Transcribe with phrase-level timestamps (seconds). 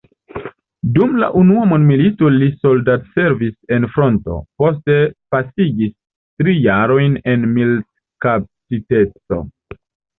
[0.93, 4.99] Dum la unua mondmilito li soldatservis en fronto, poste
[5.37, 9.45] pasigis tri jarojn en militkaptiteco.